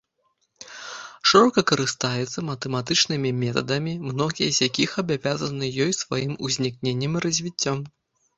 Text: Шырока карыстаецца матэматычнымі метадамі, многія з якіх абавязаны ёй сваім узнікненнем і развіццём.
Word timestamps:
Шырока 1.31 1.63
карыстаецца 1.71 2.39
матэматычнымі 2.47 3.29
метадамі, 3.43 3.93
многія 4.07 4.49
з 4.57 4.71
якіх 4.71 4.97
абавязаны 5.03 5.71
ёй 5.87 5.91
сваім 6.01 6.33
узнікненнем 6.51 7.13
і 7.23 7.25
развіццём. 7.29 7.77